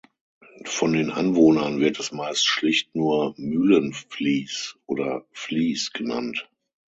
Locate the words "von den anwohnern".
0.65-1.79